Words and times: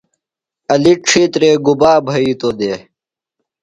علی 0.73 0.93
ڇِھیترے 1.05 1.51
گُبا 1.65 1.91
بھئِیتوۡ 2.05 2.55
دےۡ؟ 2.59 2.79